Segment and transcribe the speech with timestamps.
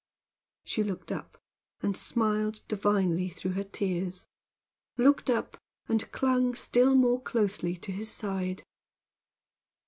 [0.63, 1.37] She looked up,
[1.81, 4.25] and smiled divinely through her tears
[4.97, 8.63] looked up, and clung still more closely to his side.